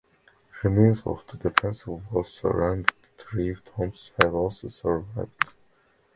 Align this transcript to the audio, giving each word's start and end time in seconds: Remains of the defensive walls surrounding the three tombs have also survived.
Remains 0.63 1.03
of 1.05 1.23
the 1.27 1.37
defensive 1.37 2.11
walls 2.11 2.33
surrounding 2.33 2.85
the 3.03 3.23
three 3.23 3.55
tombs 3.63 4.11
have 4.19 4.33
also 4.33 4.67
survived. 4.67 5.53